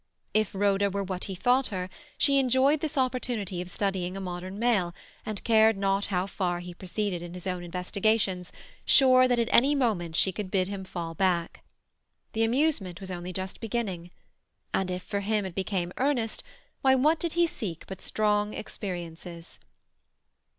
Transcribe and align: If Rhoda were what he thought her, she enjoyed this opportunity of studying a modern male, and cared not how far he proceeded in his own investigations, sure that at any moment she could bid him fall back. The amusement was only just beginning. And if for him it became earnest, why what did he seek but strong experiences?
If 0.33 0.55
Rhoda 0.55 0.89
were 0.89 1.03
what 1.03 1.25
he 1.25 1.35
thought 1.35 1.67
her, 1.67 1.87
she 2.17 2.39
enjoyed 2.39 2.79
this 2.79 2.97
opportunity 2.97 3.61
of 3.61 3.69
studying 3.69 4.17
a 4.17 4.19
modern 4.19 4.57
male, 4.57 4.95
and 5.27 5.43
cared 5.43 5.77
not 5.77 6.07
how 6.07 6.25
far 6.25 6.59
he 6.59 6.73
proceeded 6.73 7.21
in 7.21 7.35
his 7.35 7.45
own 7.45 7.61
investigations, 7.63 8.51
sure 8.83 9.27
that 9.27 9.37
at 9.37 9.49
any 9.53 9.75
moment 9.75 10.15
she 10.15 10.31
could 10.31 10.49
bid 10.49 10.67
him 10.67 10.83
fall 10.85 11.13
back. 11.13 11.63
The 12.33 12.43
amusement 12.43 12.99
was 12.99 13.11
only 13.11 13.31
just 13.31 13.59
beginning. 13.59 14.09
And 14.73 14.89
if 14.89 15.03
for 15.03 15.19
him 15.19 15.45
it 15.45 15.53
became 15.53 15.93
earnest, 15.97 16.41
why 16.81 16.95
what 16.95 17.19
did 17.19 17.33
he 17.33 17.45
seek 17.45 17.85
but 17.85 18.01
strong 18.01 18.55
experiences? 18.55 19.59